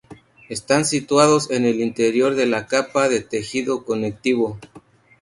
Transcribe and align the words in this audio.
Están 0.49 0.85
situados 0.85 1.51
en 1.51 1.63
el 1.63 1.79
interior 1.79 2.33
de 2.33 2.47
la 2.47 2.65
capa 2.65 3.07
de 3.07 3.21
tejido 3.21 3.85
conectivo. 3.85 4.57